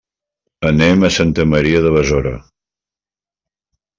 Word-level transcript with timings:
Anem 0.69 1.05
a 1.09 1.11
Santa 1.17 1.45
Maria 1.51 1.83
de 1.85 1.91
Besora. 1.97 2.33